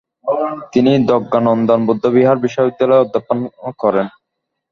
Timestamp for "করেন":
3.79-4.07